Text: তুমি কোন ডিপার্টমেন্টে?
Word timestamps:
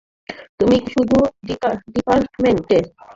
তুমি 0.59 0.77
কোন 0.85 1.11
ডিপার্টমেন্টে? 1.93 2.77